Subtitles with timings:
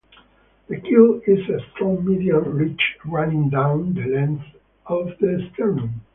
[0.67, 4.45] The keel is a strong median ridge running down the length
[4.87, 6.01] of the sternum.